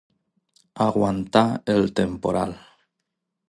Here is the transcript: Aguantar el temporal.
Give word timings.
Aguantar 0.85 1.45
el 1.77 1.93
temporal. 1.99 2.59